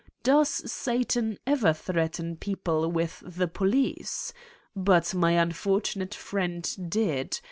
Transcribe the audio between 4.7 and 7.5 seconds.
But my un fortunate friend did.